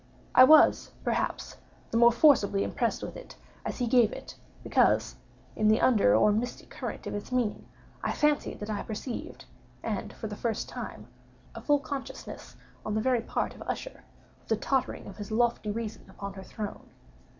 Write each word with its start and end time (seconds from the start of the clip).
I 0.33 0.45
was, 0.45 0.89
perhaps, 1.03 1.57
the 1.91 1.97
more 1.97 2.11
forcibly 2.11 2.63
impressed 2.63 3.03
with 3.03 3.15
it, 3.15 3.35
as 3.63 3.77
he 3.77 3.85
gave 3.85 4.11
it, 4.11 4.33
because, 4.63 5.15
in 5.55 5.67
the 5.67 5.79
under 5.79 6.15
or 6.15 6.31
mystic 6.31 6.71
current 6.71 7.05
of 7.05 7.13
its 7.13 7.31
meaning, 7.31 7.67
I 8.03 8.11
fancied 8.11 8.59
that 8.61 8.69
I 8.71 8.81
perceived, 8.81 9.45
and 9.83 10.11
for 10.11 10.25
the 10.25 10.35
first 10.35 10.67
time, 10.67 11.05
a 11.53 11.61
full 11.61 11.77
consciousness 11.77 12.55
on 12.83 12.95
the 12.95 13.23
part 13.27 13.53
of 13.53 13.61
Usher 13.61 14.03
of 14.41 14.47
the 14.47 14.57
tottering 14.57 15.05
of 15.05 15.17
his 15.17 15.29
lofty 15.29 15.69
reason 15.69 16.09
upon 16.09 16.33
her 16.33 16.41
throne. 16.43 16.89